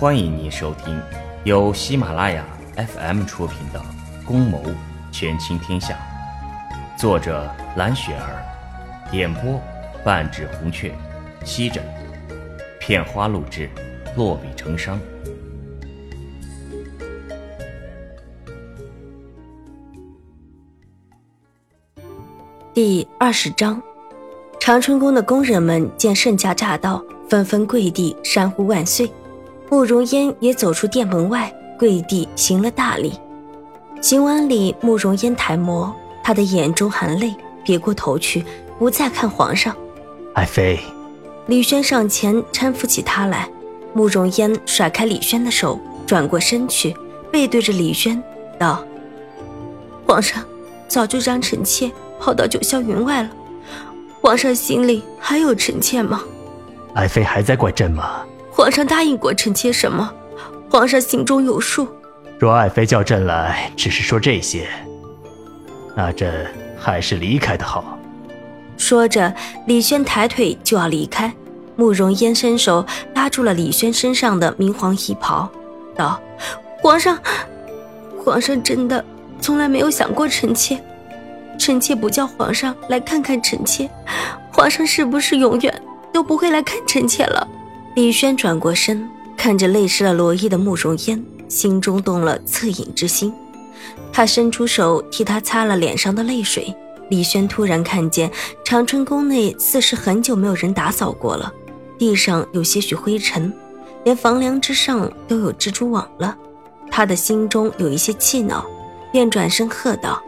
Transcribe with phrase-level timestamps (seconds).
[0.00, 0.96] 欢迎您收听
[1.42, 3.80] 由喜马拉雅 FM 出品的
[4.24, 4.62] 《宫谋
[5.10, 5.98] 权倾天下》，
[6.96, 9.60] 作者蓝雪儿，演播
[10.04, 10.94] 半指红雀，
[11.44, 11.82] 西枕
[12.78, 13.68] 片花录制，
[14.16, 14.96] 落笔成殇。
[22.72, 23.82] 第二十章，
[24.60, 29.10] 长春宫的工人们见盛家驾到，纷纷跪地山呼万岁。
[29.70, 33.12] 慕容嫣也走出殿门外，跪地行了大礼。
[34.00, 38.44] 行完礼，慕容嫣抬眸，她的眼中含泪，别过头去，
[38.78, 39.76] 不再看皇上。
[40.34, 40.80] 爱妃，
[41.46, 43.48] 李轩上前搀扶起她来。
[43.94, 46.94] 慕容嫣甩开李轩的手，转过身去，
[47.32, 48.22] 背对着李轩
[48.58, 48.84] 道
[50.06, 50.44] ：“皇上，
[50.86, 53.30] 早就将臣妾。”跑到九霄云外了，
[54.20, 56.20] 皇上心里还有臣妾吗？
[56.94, 58.22] 爱妃还在怪朕吗？
[58.58, 60.12] 皇上答应过臣妾什么？
[60.68, 61.86] 皇上心中有数。
[62.40, 64.66] 若爱妃叫朕来，只是说这些，
[65.94, 66.44] 那朕
[66.76, 67.96] 还是离开的好。
[68.76, 69.32] 说着，
[69.68, 71.32] 李轩抬腿就要离开，
[71.76, 75.48] 慕容嫣伸手拉住了李轩身上的明黄衣袍，
[75.94, 76.20] 道
[76.82, 77.16] ：“皇上，
[78.24, 79.04] 皇上真的
[79.40, 80.82] 从来没有想过臣妾。”
[81.56, 83.88] 臣妾不叫皇上来看看臣妾，
[84.52, 87.46] 皇上是不是永远都不会来看臣妾了？
[87.94, 93.32] 李轩转过身，看着泪湿了罗衣的慕容嫣，心中动了恻隐之心。
[94.12, 96.74] 他伸出手替她擦了脸上的泪水。
[97.10, 98.30] 李轩突然看见
[98.64, 101.52] 长春宫内似是很久没有人打扫过了，
[101.98, 103.52] 地上有些许灰尘，
[104.04, 106.36] 连房梁之上都有蜘蛛网了。
[106.90, 108.64] 他的心中有一些气恼，
[109.10, 110.22] 便转身喝道。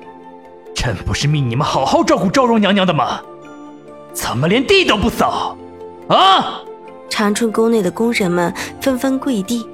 [0.75, 3.20] 朕不是命你们好好照顾昭容娘娘的吗？
[4.12, 5.56] 怎么连地都不扫？
[6.08, 6.62] 啊！
[7.11, 9.69] 长春宫内的宫人们纷纷跪地。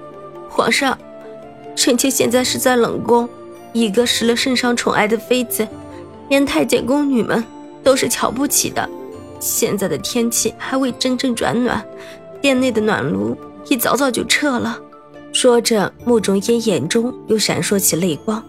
[0.48, 0.98] 皇上，
[1.76, 3.28] 臣妾现在是在冷宫，
[3.72, 5.68] 一个失了圣上宠爱的妃子，
[6.28, 7.44] 连太监宫女们
[7.84, 8.88] 都是瞧不起的。
[9.38, 11.80] 现在的天气还未真正转暖，
[12.40, 13.36] 殿内的暖炉
[13.68, 14.80] 一早早就撤了。
[15.32, 18.42] 说着，慕容嫣眼中又闪烁起泪光。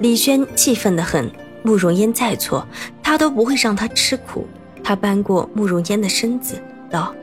[0.00, 1.30] 李轩气愤得很。
[1.64, 2.66] 慕容嫣再错，
[3.04, 4.48] 他都不会让她吃苦。
[4.82, 6.60] 他扳过慕容嫣的身子，
[6.90, 7.14] 道：“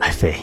[0.00, 0.36] 爱妃，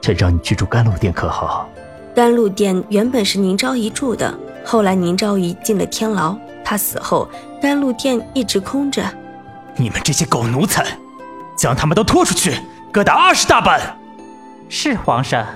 [0.00, 1.68] 朕让你去住甘露殿可好？”
[2.14, 4.32] 甘露殿原本是宁昭仪住的，
[4.64, 7.28] 后来宁昭仪进了天牢，她死后，
[7.62, 9.04] 甘露殿一直空着。
[9.76, 10.84] 你们这些狗奴才，
[11.56, 12.58] 将他们都拖出去，
[12.90, 13.96] 各打二十大板！
[14.68, 15.46] 是皇上。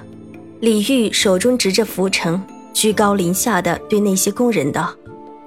[0.60, 2.40] 李煜手中执着拂尘，
[2.72, 4.88] 居高临下的对那些工人道。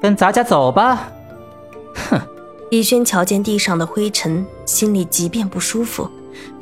[0.01, 1.07] 跟咱家走吧，
[2.09, 2.19] 哼！
[2.71, 6.09] 李轩瞧见地上的灰尘，心里即便不舒服。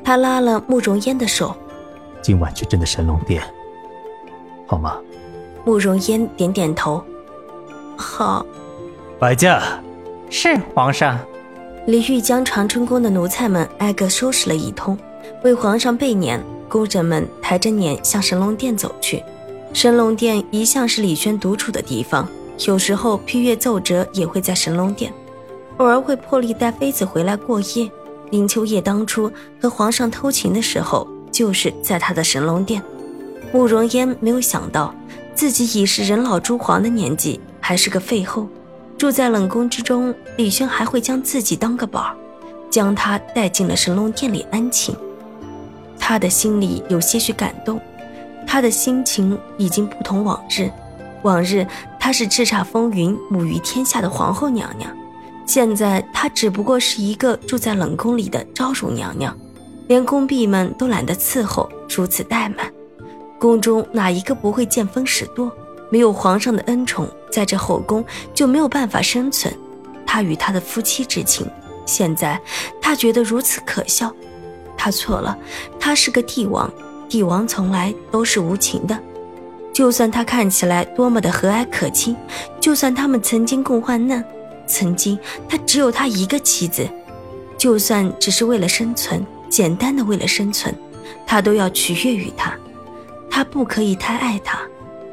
[0.03, 1.55] 他拉了慕容嫣的手，
[2.23, 3.43] 今晚去朕的神龙殿，
[4.65, 4.97] 好吗？
[5.65, 7.03] 慕容嫣点点头，
[7.97, 8.45] 好。
[9.19, 9.61] 摆驾。
[10.29, 11.19] 是皇上。
[11.85, 14.97] 李煜将长春宫的奴才们挨个收拾了一通，
[15.43, 16.39] 为皇上备辇。
[16.69, 19.21] 宫人们抬着辇向神龙殿走去。
[19.73, 22.27] 神龙殿一向是李轩独处的地方。
[22.65, 25.13] 有时候，批阅奏折也会在神龙殿，
[25.77, 27.91] 偶尔会破例带妃子回来过夜。
[28.31, 32.81] 林秋叶当初和皇上偷情的时候，就是在他的神龙殿。
[33.51, 34.95] 慕容嫣没有想到，
[35.35, 38.47] 自己已是人老珠黄的年纪，还是个废后，
[38.97, 42.15] 住在冷宫之中，李轩还会将自己当个宝，
[42.69, 44.95] 将她带进了神龙殿里安寝。
[45.99, 47.79] 他的心里有些许感动，
[48.45, 50.69] 他的心情已经不同往日。
[51.21, 51.65] 往日
[51.97, 54.91] 她是叱咤风云、母于天下的皇后娘娘，
[55.45, 59.33] 现在她只不过是一个住在冷宫里的昭容娘娘，
[59.87, 62.71] 连宫婢们都懒得伺候，如此怠慢。
[63.39, 65.51] 宫中哪一个不会见风使舵？
[65.89, 69.53] 没有皇上的恩宠，在这后宫就没有办法生存。
[70.05, 71.45] 他与他的夫妻之情，
[71.85, 72.39] 现在
[72.81, 74.11] 他觉得如此可笑。
[74.77, 75.37] 他错了，
[75.79, 76.71] 他是个帝王，
[77.07, 78.97] 帝王从来都是无情的。
[79.73, 82.15] 就算他看起来多么的和蔼可亲，
[82.59, 84.23] 就算他们曾经共患难，
[84.65, 85.17] 曾经
[85.47, 86.87] 他只有他一个妻子，
[87.57, 90.73] 就算只是为了生存，简单的为了生存，
[91.27, 92.51] 他都要取悦于他。
[93.29, 94.59] 他不可以太爱他，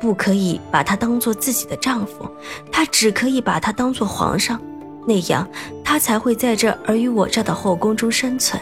[0.01, 2.27] 不可以把他当做自己的丈夫，
[2.73, 4.59] 他只可以把他当做皇上，
[5.07, 5.47] 那样
[5.85, 8.59] 他才会在这尔虞我诈的后宫中生存。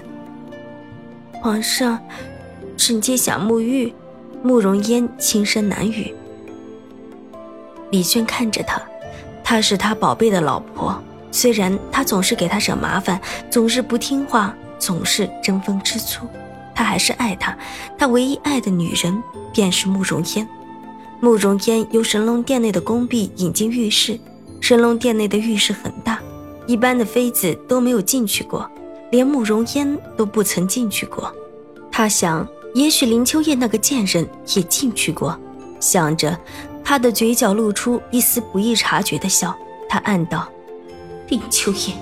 [1.35, 1.97] 皇上，
[2.77, 3.95] 臣妾想沐浴。
[4.43, 6.13] 慕容嫣轻声喃语。
[7.93, 8.83] 李轩看着他，
[9.45, 16.27] 她是他宝贝的老婆，虽然他总是给他惹麻烦，总是不听话，总是争风吃醋，
[16.75, 17.57] 他还是爱她，
[17.99, 19.23] 他唯一爱的女人
[19.53, 20.47] 便是慕容嫣。
[21.21, 24.19] 慕容嫣由神龙殿内的宫壁引进浴室，
[24.61, 26.21] 神龙殿内的浴室很大，
[26.67, 28.71] 一般的妃子都没有进去过，
[29.11, 31.33] 连慕容嫣都不曾进去过。
[31.91, 35.37] 他想，也许林秋叶那个贱人也进去过。
[35.81, 36.39] 想着，
[36.85, 39.57] 他的嘴角露出一丝不易察觉的笑。
[39.89, 40.49] 他暗道
[41.29, 41.95] ：“林秋叶，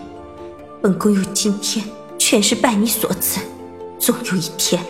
[0.82, 1.86] 本宫有今天，
[2.28, 3.38] 全是拜你所赐。
[4.00, 4.82] 总有一天，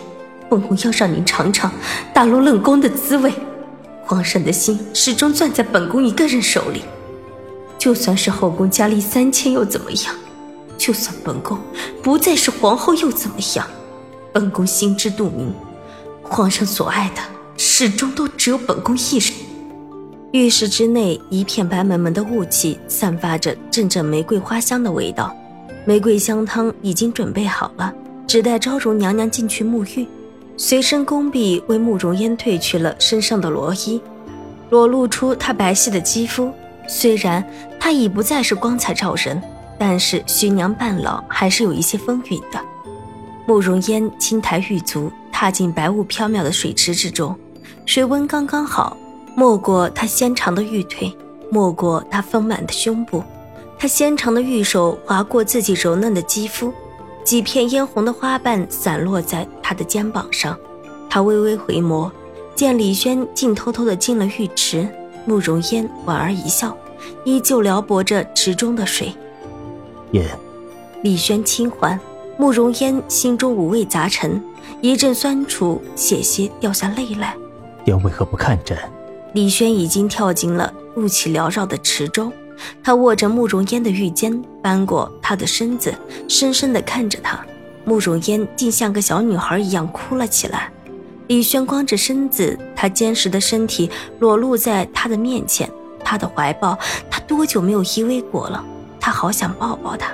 [0.49, 1.71] 本宫要让您尝尝
[2.11, 3.31] 打落冷宫的滋味。”
[4.03, 6.81] 皇上的心始终攥在本宫一个人手里，
[7.77, 10.15] 就算是后宫佳丽三千又怎么样？
[10.79, 11.59] 就算本宫
[12.01, 13.67] 不再是皇后又怎么样？
[14.33, 15.53] 本宫心知肚明，
[16.23, 17.21] 皇上所爱的
[17.55, 19.31] 始终都只有本宫一人。
[20.31, 25.31] 浴室之内一片白蒙蒙的雾气，散发着阵阵玫瑰花香的味道。
[25.87, 27.93] 玫瑰香汤已经准备好了，
[28.27, 30.05] 只待昭容娘娘进去沐浴。
[30.57, 34.01] 随身宫婢为慕容嫣褪去了身上的罗衣，
[34.69, 36.51] 裸露出她白皙的肌肤。
[36.89, 37.41] 虽然
[37.79, 39.41] 她已不再是光彩照人，
[39.79, 42.59] 但是徐娘半老还是有一些风韵的。
[43.45, 47.33] 慕容嫣轻抬玉足，踏进白雾飘渺的水池之中，
[47.85, 48.97] 水温刚刚好，
[49.37, 51.15] 没过她纤长的玉腿，
[51.49, 53.23] 没过她丰满的胸部。
[53.79, 56.73] 她纤长的玉手划过自己柔嫩的肌肤。
[57.23, 60.57] 几片嫣红的花瓣散落在他的肩膀上，
[61.09, 62.09] 他微微回眸，
[62.55, 64.87] 见李轩竟偷偷的进了浴池。
[65.25, 66.75] 慕容嫣莞尔一笑，
[67.25, 69.13] 依旧撩拨着池中的水。
[70.11, 70.25] 嫣，
[71.03, 71.99] 李轩轻唤，
[72.37, 74.41] 慕容嫣心中五味杂陈，
[74.79, 77.35] 一阵酸楚，险些掉下泪来。
[77.83, 78.77] 嫣为何不看朕？
[79.33, 82.31] 李轩已经跳进了雾气缭绕的池中。
[82.83, 85.93] 他握着慕容嫣的玉肩，扳过她的身子，
[86.27, 87.39] 深深地看着她。
[87.85, 90.71] 慕容嫣竟像个小女孩一样哭了起来。
[91.27, 93.89] 李轩光着身子，他坚实的身体
[94.19, 95.69] 裸露在他的面前，
[96.03, 96.77] 他的怀抱，
[97.09, 98.63] 他多久没有依偎过了？
[98.99, 100.11] 他好想抱抱她。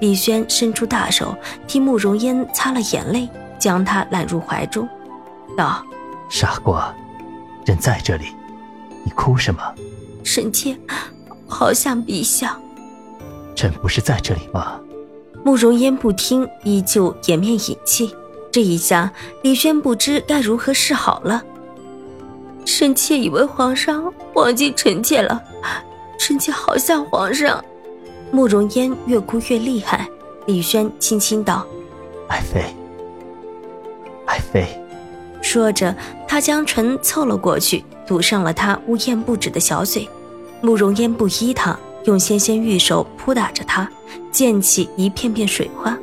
[0.00, 1.34] 李轩伸出大手，
[1.66, 4.88] 替慕容嫣擦了眼泪，将她揽入怀中，
[5.56, 5.84] 道
[6.28, 6.94] ：“傻瓜，
[7.64, 8.26] 人在这里，
[9.04, 9.60] 你哭什么？”
[10.22, 10.76] 臣妾。
[11.46, 12.58] 好像陛下，
[13.54, 14.80] 朕不是在这里吗？
[15.44, 18.14] 慕容嫣不听，依旧掩面隐气。
[18.50, 19.12] 这一下，
[19.42, 21.42] 李轩不知该如何是好了。
[22.64, 25.40] 臣妾以为皇上忘记臣妾了，
[26.18, 27.64] 臣妾好像皇上。
[28.32, 30.08] 慕容嫣越哭越厉害。
[30.46, 31.64] 李轩轻轻道
[32.28, 32.64] ：“爱妃，
[34.26, 34.66] 爱妃。”
[35.40, 35.94] 说着，
[36.26, 40.08] 他将唇凑了过去，堵上了她呜咽不止的小嘴。
[40.60, 43.88] 慕容烟不依他，用纤纤玉手扑打着他，
[44.30, 45.96] 溅起一片片水花。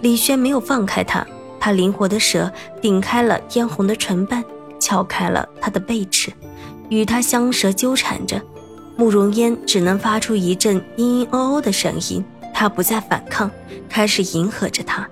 [0.00, 1.26] 李轩没有放开他，
[1.58, 2.50] 他灵活的舌
[2.80, 4.44] 顶开了嫣红的唇瓣，
[4.78, 6.32] 撬开了他的背齿，
[6.88, 8.40] 与他香舌纠缠着。
[8.96, 12.24] 慕容嫣只能发出一阵嘤嘤哦哦的声音。
[12.54, 13.50] 他不再反抗，
[13.86, 15.06] 开始迎合着他。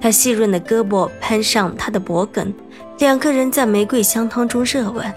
[0.00, 2.54] 他细润的胳膊攀上他的脖颈，
[2.98, 5.12] 两个人在玫瑰香汤中热吻。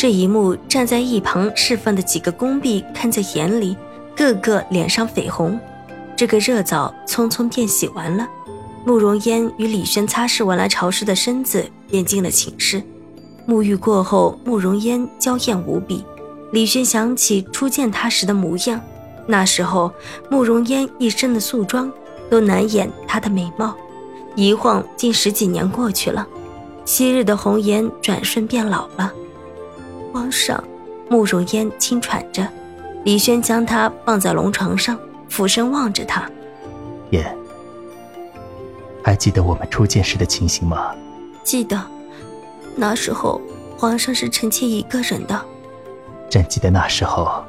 [0.00, 3.76] 这一幕，站在一旁侍奉的几个宫婢看在眼里，
[4.16, 5.60] 个个脸上绯红。
[6.16, 8.26] 这个热澡匆匆便洗完了，
[8.86, 12.82] 慕容嫣与李轩擦拭完了潮湿的身子，便进了寝室。
[13.46, 16.02] 沐浴过后，慕容嫣娇艳无比。
[16.50, 18.80] 李轩想起初见她时的模样，
[19.26, 19.92] 那时候
[20.30, 21.92] 慕容嫣一身的素妆
[22.30, 23.76] 都难掩她的美貌。
[24.34, 26.26] 一晃近十几年过去了，
[26.86, 29.12] 昔日的红颜转瞬变老了。
[30.12, 30.62] 皇上，
[31.08, 32.46] 慕容嫣轻喘着，
[33.04, 34.98] 李轩将她放在龙床上，
[35.28, 36.28] 俯身望着她。
[37.10, 37.24] 嫣，
[39.02, 40.94] 还记得我们初见时的情形吗？
[41.42, 41.80] 记得，
[42.76, 43.40] 那时候
[43.76, 45.40] 皇上是臣妾一个人的。
[46.28, 47.44] 朕记得那时候，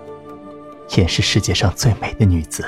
[0.87, 2.65] 嫣是世界上最美的女子。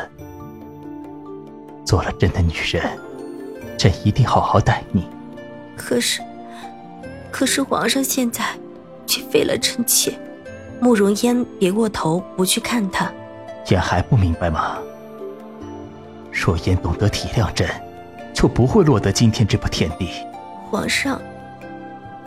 [1.86, 2.84] 做了朕的女人，
[3.78, 5.08] 朕一定好好待你。
[5.76, 6.22] 可是，
[7.32, 8.44] 可是皇上现在。
[9.34, 10.14] 却废了臣妾。
[10.80, 13.12] 慕容嫣别过头，不去看他。
[13.66, 14.78] 嫣还不明白吗？
[16.32, 17.68] 若嫣懂得体谅朕，
[18.34, 20.10] 就不会落得今天这步田地。
[20.70, 21.20] 皇上，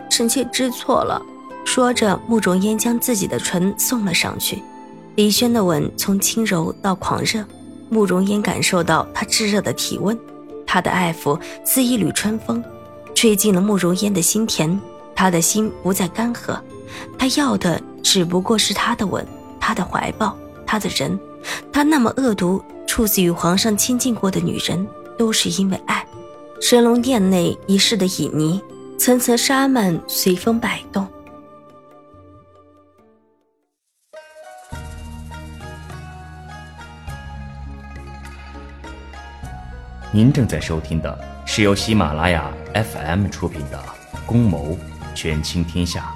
[0.09, 1.21] 臣妾知错了。
[1.65, 4.63] 说着，慕容嫣将自己的唇送了上去。
[5.15, 7.43] 李轩的吻从轻柔到狂热，
[7.89, 10.17] 慕容嫣感受到他炙热的体温，
[10.65, 12.63] 他的爱抚似一缕春风，
[13.13, 14.79] 吹进了慕容嫣的心田。
[15.13, 16.57] 他的心不再干涸，
[17.17, 19.25] 他要的只不过是他的吻，
[19.59, 21.19] 他的怀抱，他的人。
[21.71, 24.85] 他那么恶毒，处死与皇上亲近过的女人，
[25.17, 26.05] 都是因为爱。
[26.59, 28.61] 神龙殿内一室的旖旎，
[28.97, 31.07] 层层纱幔随风摆动。
[40.11, 43.77] 您正在收听的是由喜马拉雅 FM 出品的
[44.25, 44.75] 《宫谋
[45.13, 46.11] 权倾天下》。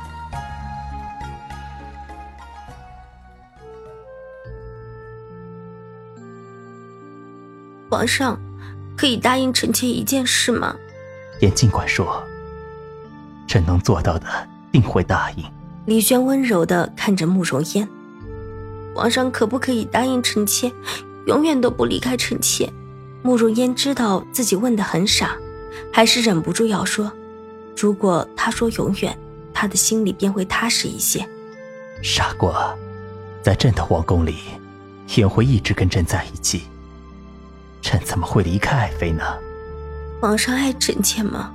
[7.91, 8.39] 皇上，
[8.95, 10.73] 可以答应臣妾一件事吗？
[11.41, 12.23] 言尽管说，
[13.45, 14.25] 朕能做到的，
[14.71, 15.43] 定会答应。
[15.87, 17.85] 李轩温柔的看着慕容嫣，
[18.95, 20.71] 皇上可不可以答应臣妾，
[21.25, 22.71] 永远都不离开臣妾？
[23.23, 25.35] 慕容嫣知道自己问的很傻，
[25.91, 27.11] 还是忍不住要说
[27.75, 29.17] ：“如果他说永远，
[29.53, 31.27] 他的心里便会踏实一些。”
[32.01, 32.73] 傻瓜，
[33.43, 34.37] 在朕的皇宫里，
[35.13, 36.63] 也会一直跟朕在一起。
[37.81, 39.23] 朕怎么会离开爱妃呢？
[40.21, 41.51] 皇上爱臣妾吗？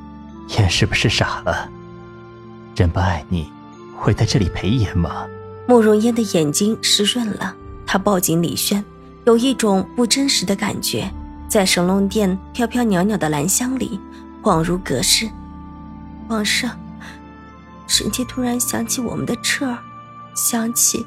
[0.59, 1.69] 燕是不是傻了？
[2.75, 3.51] 朕不爱你，
[3.97, 5.27] 会在这里陪燕吗？
[5.69, 7.55] 慕容嫣的眼睛湿润了，
[7.87, 8.85] 她抱紧李轩，
[9.25, 11.11] 有一种不真实的感觉。
[11.49, 14.01] 在神龙殿飘飘袅袅的兰香里，
[14.43, 15.31] 恍如隔世。
[16.29, 16.77] 皇上，
[17.87, 19.79] 臣妾突然想起我们的彻儿，
[20.35, 21.07] 想起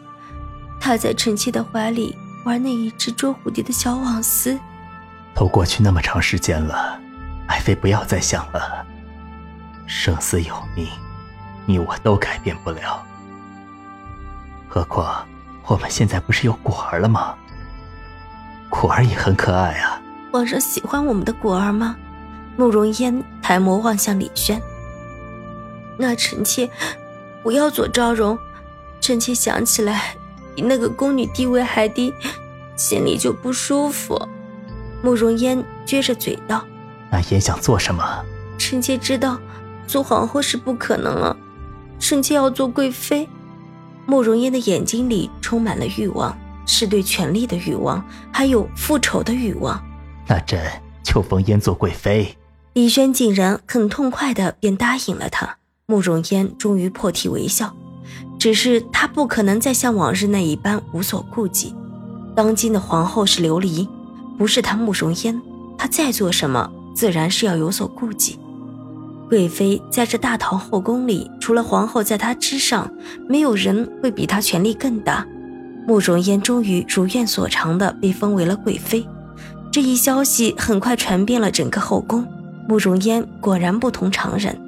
[0.80, 4.58] 他在臣妾的怀里玩那一只捉蝴蝶的小网丝。
[5.40, 7.00] 都过去那么长时间了，
[7.48, 8.86] 爱妃不要再想了。
[9.88, 10.86] 生死有命，
[11.66, 13.02] 你我都改变不了。
[14.68, 15.26] 何况
[15.66, 17.38] 我们现在不是有果儿了吗？
[18.68, 20.02] 果儿也很可爱啊。
[20.30, 21.96] 皇上喜欢我们的果儿吗？
[22.58, 24.62] 慕容嫣抬眸望向李轩。
[25.98, 26.70] 那臣妾
[27.44, 28.38] 不要左昭容，
[29.00, 30.18] 臣妾想起来
[30.54, 32.14] 比那个宫女地位还低，
[32.76, 34.28] 心里就不舒服。
[35.02, 36.64] 慕容嫣撅着嘴道
[37.12, 38.04] ：“那嫣想做什么？”
[38.58, 39.40] 臣妾知道，
[39.88, 41.36] 做皇后是不可能了，
[42.00, 43.28] 臣妾要做贵妃。
[44.06, 49.82] 慕容嫣的眼睛里充满了欲望，是对权力的欲望，还有复仇的欲望。
[50.28, 50.60] 那朕
[51.04, 52.36] 就封嫣做贵妃。
[52.74, 55.58] 李轩竟然很痛快的便答应了他。
[55.86, 57.76] 慕容嫣终于破涕为笑，
[58.38, 61.74] 只是她不可能再像往日那一般无所顾忌。
[62.36, 63.88] 当今的皇后是琉璃，
[64.40, 65.40] 不是她慕容嫣，
[65.78, 68.40] 她再做什么自然是要有所顾忌。
[69.28, 72.90] 贵妃在这大唐后宫里，除了皇后在她之上，
[73.28, 75.28] 没有人会比她权力更大。
[75.86, 79.06] 慕容嫣终于如愿所偿的被封为了贵妃。
[79.72, 82.26] 这一消息很快传遍了整个后宫。
[82.68, 84.60] 慕容嫣果然不同常人，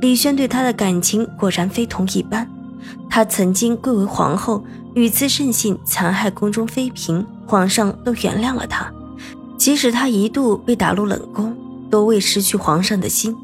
[0.00, 2.48] 李轩对她的感情果然非同一般。
[3.08, 8.92] 她曾经贵为皇后，屡次任性残害宫中妃嫔，皇上都原谅了她。
[9.60, 11.54] 即使她一度被打入冷宫，
[11.90, 13.36] 都未失去皇上的心。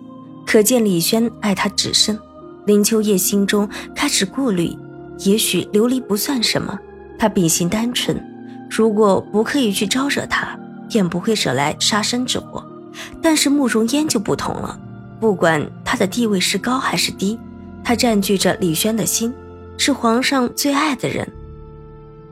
[0.46, 2.18] 可见李轩爱她至深。
[2.64, 4.74] 林秋叶心中开始顾虑，
[5.18, 6.78] 也许琉璃不算什么，
[7.18, 8.18] 她秉性单纯，
[8.70, 10.58] 如果不刻意去招惹她。
[10.88, 12.64] 便不会惹来杀身之祸，
[13.20, 14.78] 但是慕容嫣就不同了。
[15.20, 17.36] 不管她的地位是高还是低，
[17.84, 19.34] 她占据着李轩的心，
[19.76, 21.28] 是皇上最爱的人。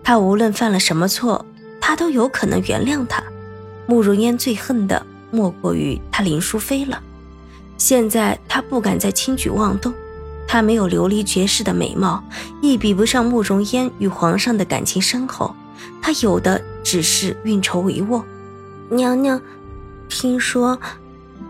[0.05, 1.45] 他无论犯了什么错，
[1.81, 3.23] 他都有可能原谅他。
[3.87, 7.03] 慕容嫣最恨的莫过于他林淑妃了。
[7.77, 9.93] 现在他不敢再轻举妄动，
[10.47, 12.23] 他没有琉璃绝世的美貌，
[12.63, 15.55] 亦比不上慕容嫣与皇上的感情深厚，
[16.01, 18.23] 他有的只是运筹帷幄。
[18.89, 19.41] 娘娘，
[20.09, 20.79] 听说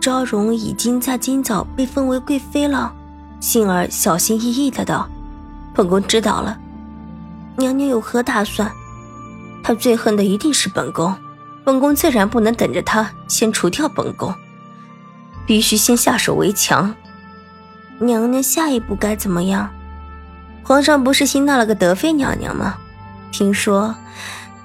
[0.00, 2.92] 昭容已经在今早被封为贵妃了。
[3.40, 5.06] 杏儿小心翼翼的道
[5.74, 6.58] ：“本宫知道了。
[7.56, 8.70] 娘娘有何打算？
[9.62, 11.14] 她最恨的一定是本宫，
[11.64, 14.34] 本宫自然不能等着她先除掉本宫，
[15.46, 16.94] 必须先下手为强。
[17.98, 19.70] 娘娘下一步该怎么样？
[20.62, 22.76] 皇上不是新纳了个德妃娘娘吗？
[23.32, 23.94] 听说……”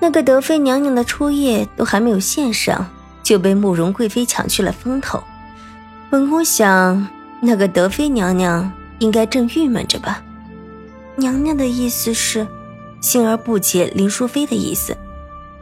[0.01, 2.87] 那个德妃娘娘的初夜都还没有献上，
[3.21, 5.21] 就被慕容贵妃抢去了风头。
[6.09, 7.05] 本宫想，
[7.41, 10.23] 那个德妃娘娘应该正郁闷着吧？
[11.17, 12.47] 娘娘的意思是，
[13.01, 14.95] 幸儿不解林淑妃的意思。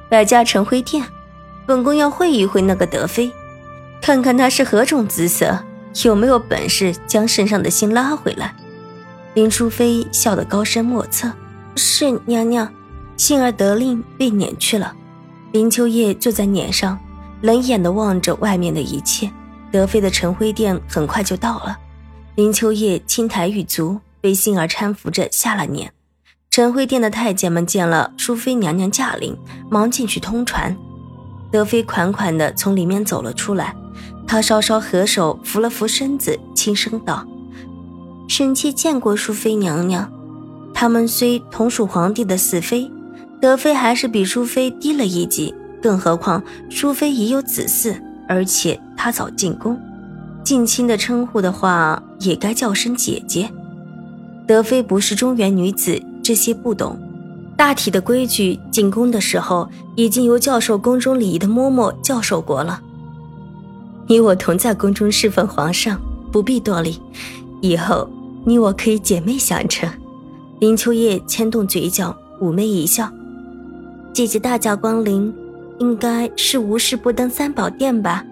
[0.08, 1.04] 百家晨辉殿，
[1.68, 3.30] 本宫要会一会那个德妃，
[4.02, 5.64] 看看她是何种姿色，
[6.04, 8.56] 有没有本事将圣上的心拉回来。
[9.34, 11.32] 林淑妃笑得高深莫测。
[11.76, 12.68] 是娘娘。
[13.18, 14.94] 幸而得令被撵去了，
[15.52, 17.00] 林秋叶坐在撵上，
[17.42, 19.28] 冷眼地望着外面的一切。
[19.72, 21.76] 德妃的晨辉殿很快就到了，
[22.36, 25.92] 林秋叶轻抬玉足，被杏儿搀扶着下了撵。
[26.52, 29.36] 晨辉殿的太监们见了淑妃娘娘驾临，
[29.68, 30.78] 忙进去通传。
[31.52, 33.76] 德妃款款地从里面走了出来，
[34.28, 37.26] 她稍稍合手扶了扶身子，轻声道
[38.28, 40.12] ：“臣妾见过淑妃娘娘，
[40.74, 42.92] 他们虽同属皇帝的四妃，
[43.40, 45.54] 德妃还是比淑妃低了一级。
[45.82, 47.96] 更何况淑妃已有子嗣，
[48.28, 49.80] 而且她早进宫，
[50.44, 53.50] 近亲的称呼的话，也该叫声姐姐。
[54.48, 57.00] 德妃不是中原女子，这些不懂。
[57.58, 62.80] 大体的规矩，进宫的时候已经由教授宫中礼仪的嬷嬷教授过了。”
[64.08, 66.00] 你我同在宫中侍奉皇上，
[66.32, 67.02] 不必多礼。
[67.60, 68.08] 以后
[68.46, 69.90] 你我可以姐妹相称。
[70.60, 73.12] 林秋叶牵动嘴角，妩媚一笑
[74.14, 75.34] ：“姐姐大驾光临，
[75.80, 78.24] 应该是无事不登三宝殿吧？”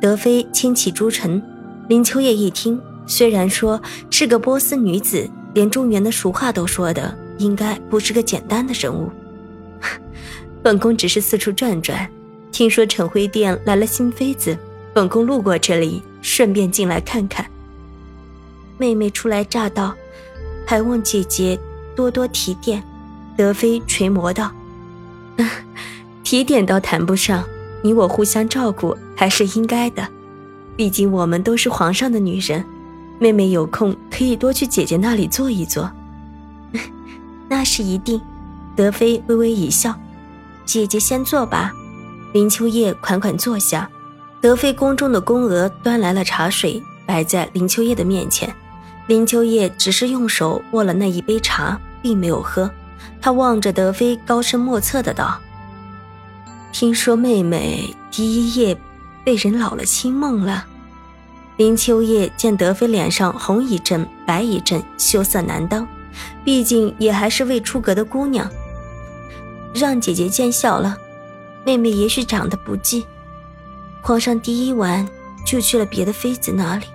[0.00, 1.42] 德妃轻启朱唇。
[1.88, 9.10] 林秋叶一听，虽然说是个波斯女子，连中原的俗话都说的，应该不是个简单的人物。
[10.62, 12.08] 本宫只是四处转转，
[12.52, 14.56] 听说晨辉殿来了新妃子。
[14.92, 17.46] 本宫路过这里，顺便进来看看。
[18.76, 19.94] 妹妹初来乍到，
[20.66, 21.58] 还望姐姐
[21.94, 22.82] 多多提点。
[23.36, 24.50] 德妃垂眸道
[26.24, 27.44] ：“提点倒谈不上，
[27.82, 30.06] 你我互相照顾还是应该的。
[30.76, 32.64] 毕竟我们都是皇上的女人，
[33.20, 35.88] 妹妹有空可以多去姐姐那里坐一坐。
[37.48, 38.20] 那是一定。”
[38.76, 39.94] 德妃微微一笑
[40.64, 41.72] ：“姐姐先坐吧。”
[42.32, 43.88] 林秋叶款款坐下。
[44.40, 48.54] 德妃宫中的宫娥端来了茶水，摆在林秋叶的面前。
[49.08, 52.70] 林秋叶只是用手握了那一杯茶，并没有喝。
[53.20, 55.40] 他望着德妃，高深莫测的道
[56.70, 58.78] ：“听说妹妹第一夜
[59.24, 60.64] 被人扰了清梦了。”
[61.56, 65.84] 林秋叶见德妃脸上红一阵白一阵，羞涩难当，
[66.44, 68.50] 毕竟也还是未出阁的姑娘。
[69.74, 70.96] 让姐姐见笑了，
[71.64, 73.06] 妹妹也许长得不济。
[74.00, 75.06] 皇上第一晚
[75.44, 76.86] 就去了别的妃子那里，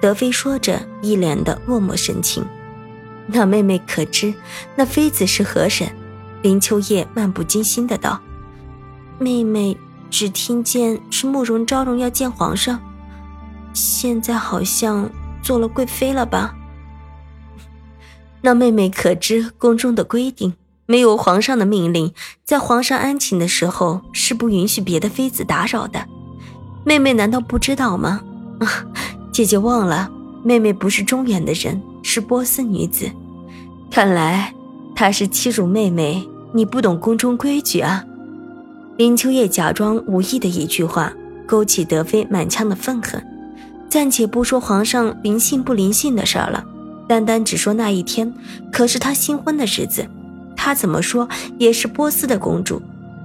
[0.00, 2.44] 德妃说着，一脸的落寞神情。
[3.26, 4.34] 那妹妹可知
[4.74, 5.90] 那妃子是何人？
[6.42, 8.20] 林秋叶漫不经心的道
[9.18, 9.74] ：“妹妹
[10.10, 12.78] 只听见是慕容昭容要见皇上，
[13.72, 15.08] 现在好像
[15.42, 16.54] 做了贵妃了吧？”
[18.44, 20.52] 那妹妹可知宫中的规定？
[20.84, 22.12] 没有皇上的命令，
[22.44, 26.04] 在皇上安寝的时候是不允许别的妃子打扰的。
[26.84, 28.20] 妹妹难道不知道吗？
[28.60, 28.84] 啊，
[29.32, 30.10] 姐姐忘了，
[30.42, 33.10] 妹妹不是中原的人，是波斯女子。
[33.90, 34.52] 看来
[34.94, 38.04] 她是欺辱妹妹，你不懂宫中规矩啊！
[38.98, 41.10] 林秋叶假装无意的一句话，
[41.46, 43.26] 勾起德妃满腔的愤恨。
[43.88, 46.62] 暂且不说皇上灵性不灵性的事儿了，
[47.08, 48.32] 单单只说那一天，
[48.72, 50.06] 可是她新婚的日子，
[50.56, 52.80] 她怎么说也是波斯的公主，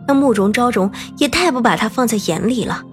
[0.07, 2.83] 那慕容昭容也太不把她放在眼里了。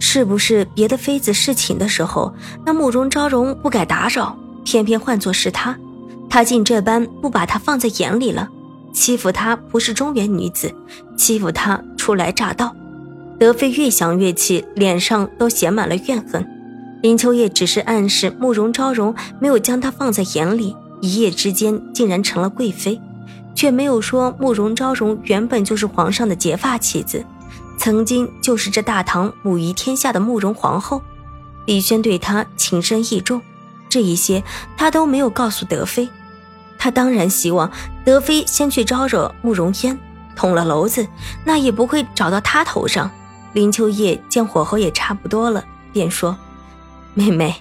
[0.00, 2.32] 是不是别的妃子侍寝的时候，
[2.64, 5.76] 那慕容昭容不敢打扰，偏偏换作是她，
[6.30, 8.48] 她竟这般不把她放在眼里了，
[8.92, 10.72] 欺负她不是中原女子，
[11.16, 12.74] 欺负她初来乍到。
[13.38, 16.44] 德妃越想越气，脸上都写满了怨恨。
[17.00, 23.00] 林秋叶只是暗示慕容昭容没有将她放在眼里，一夜之间竟然成了贵妃，
[23.54, 27.24] 却没有说慕容昭容原本就是皇上的结发妻子。
[27.78, 31.00] 曾经就是这大唐母仪天下的慕容皇后，
[31.66, 33.40] 李轩对她情深意重，
[33.88, 34.42] 这一些
[34.76, 36.08] 他都没有告诉德妃。
[36.76, 37.70] 他当然希望
[38.04, 39.96] 德妃先去招惹慕容嫣，
[40.34, 41.06] 捅了娄子，
[41.44, 43.08] 那也不会找到他头上。
[43.52, 46.36] 林秋叶见火候也差不多了，便说
[47.18, 47.52] ：“妹妹，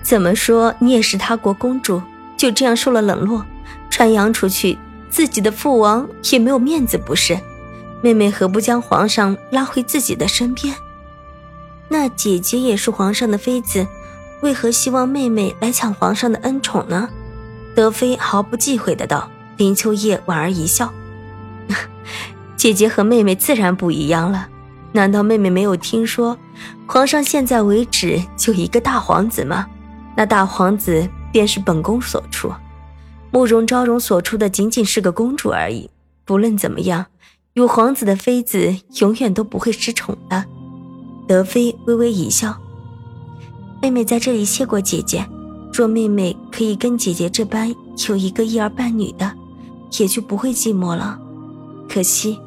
[0.00, 2.00] 怎么说你也是他国公主，
[2.36, 3.44] 就这样受了冷落，
[3.90, 4.78] 传扬出去，
[5.10, 7.36] 自己的父王也没有面子，不是？”
[8.00, 10.72] 妹妹何不将皇上拉回自己的身边？
[11.88, 13.84] 那姐姐也是皇上的妃子，
[14.40, 17.08] 为何希望妹妹来抢皇上的恩宠呢？
[17.74, 19.28] 德妃毫不忌讳的道。
[19.56, 20.92] 林秋叶莞尔一笑
[22.56, 24.48] ：“姐姐和妹妹自然不一样了。
[24.92, 26.38] 难道妹妹没有听说，
[26.86, 29.66] 皇上现在为止就一个大皇子吗？
[30.16, 32.52] 那大皇子便是本宫所出，
[33.30, 35.90] 慕容昭容所出的仅仅是个公主而已。
[36.24, 37.06] 不论怎么样。”
[37.54, 40.42] 有皇子的妃子永远都不会失宠的。
[41.28, 42.56] 德妃微微一笑
[43.82, 45.22] ：“妹妹在这里谢过姐姐。
[45.70, 47.70] 若妹妹可以跟姐姐这般
[48.08, 49.30] 有一个一儿半女的，
[49.98, 51.20] 也就不会寂寞了。
[51.90, 52.40] 可惜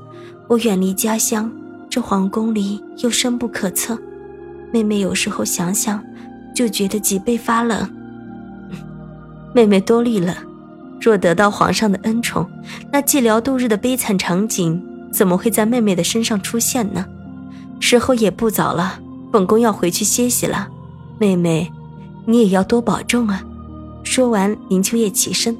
[0.47, 1.51] 我远离家乡，
[1.95, 3.97] 这皇宫里又深不可测。
[4.69, 6.03] 妹妹有时候想想，
[6.53, 7.89] 就觉得脊背发冷。
[9.53, 10.35] 妹妹多虑了。
[10.99, 12.45] 若得到皇上的恩宠，
[12.91, 17.05] 那寂寥度日的悲惨场景。”怎么会在妹妹的身上出现呢？
[17.79, 18.99] 时候也不早了，
[19.31, 20.67] 本宫要回去歇息了，
[21.17, 21.71] 妹妹，
[22.25, 23.41] 你也要多保重啊。
[24.03, 25.57] 说完，林秋叶起身，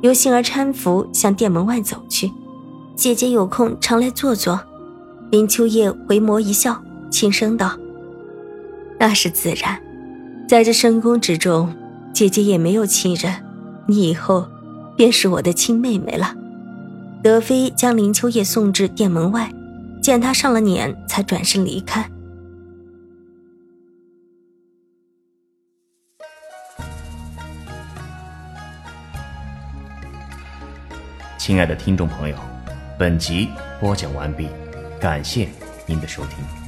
[0.00, 2.32] 由杏儿搀扶向殿门外走去。
[2.94, 4.58] 姐姐有空常来坐坐。
[5.36, 7.78] 林秋叶回眸一笑，轻声道
[8.98, 9.78] ：“那是自然，
[10.48, 11.76] 在这深宫之中，
[12.14, 13.44] 姐姐也没有亲人，
[13.86, 14.48] 你以后
[14.96, 16.34] 便是我的亲妹妹了。”
[17.22, 19.52] 德妃将林秋叶送至殿门外，
[20.02, 22.10] 见他上了辇，才转身离开。
[31.36, 32.36] 亲爱的听众朋友，
[32.98, 34.48] 本集播讲完毕，
[35.00, 35.48] 感谢
[35.86, 36.65] 您的收听。